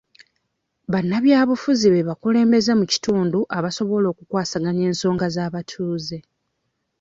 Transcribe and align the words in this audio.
Bannabyabufuzi 0.91 1.87
be 1.93 2.07
bakulembeze 2.09 2.71
mu 2.79 2.85
kitundu 2.91 3.39
abasobola 3.57 4.05
okukwasaganya 4.09 4.83
ensonga 4.89 5.25
z'abatuuze. 5.35 6.17